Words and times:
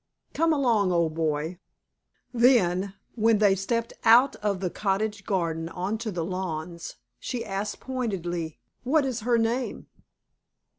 "Come 0.33 0.51
along, 0.51 0.91
old 0.91 1.13
boy." 1.13 1.59
Then, 2.33 2.95
when 3.13 3.37
they 3.37 3.53
stepped 3.53 3.93
out 4.03 4.35
of 4.37 4.59
the 4.59 4.71
cottage 4.71 5.25
garden 5.25 5.69
on 5.69 5.99
to 5.99 6.09
the 6.09 6.25
lawns, 6.25 6.95
she 7.19 7.45
asked 7.45 7.81
pointedly, 7.81 8.57
"What 8.81 9.05
is 9.05 9.19
her 9.19 9.37
name?" 9.37 9.89